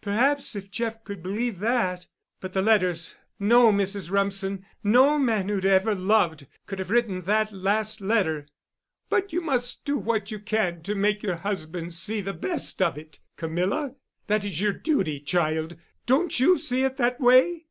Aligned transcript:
Perhaps 0.00 0.54
if 0.54 0.70
Jeff 0.70 1.02
could 1.02 1.24
believe 1.24 1.58
that—but 1.58 2.52
the 2.52 2.62
letters—no, 2.62 3.72
Mrs. 3.72 4.12
Rumsen—no 4.12 5.18
man 5.18 5.48
who 5.48 5.56
had 5.56 5.64
ever 5.64 5.92
loved 5.92 6.46
could 6.66 6.78
have 6.78 6.92
written 6.92 7.22
that 7.22 7.50
last 7.50 8.00
letter." 8.00 8.46
"But 9.08 9.32
you 9.32 9.40
must 9.40 9.84
do 9.84 9.98
what 9.98 10.30
you 10.30 10.38
can 10.38 10.82
to 10.84 10.94
make 10.94 11.24
your 11.24 11.34
husband 11.34 11.94
see 11.94 12.20
the 12.20 12.32
best 12.32 12.80
of 12.80 12.96
it, 12.96 13.18
Camilla. 13.36 13.96
That 14.28 14.44
is 14.44 14.60
your 14.60 14.72
duty, 14.72 15.18
child—don't 15.18 16.38
you 16.38 16.58
see 16.58 16.84
it 16.84 16.96
that 16.98 17.18
way?" 17.18 17.66